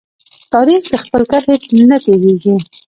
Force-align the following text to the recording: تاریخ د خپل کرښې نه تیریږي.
تاریخ 0.53 0.81
د 0.91 0.93
خپل 1.03 1.21
کرښې 1.31 1.83
نه 1.91 1.97
تیریږي. 2.03 2.53